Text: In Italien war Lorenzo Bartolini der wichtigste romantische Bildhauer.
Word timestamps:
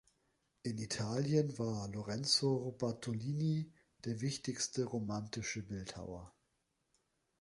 In 0.63 0.79
Italien 0.79 1.59
war 1.59 1.87
Lorenzo 1.89 2.71
Bartolini 2.79 3.71
der 4.03 4.19
wichtigste 4.21 4.85
romantische 4.85 5.61
Bildhauer. 5.61 6.33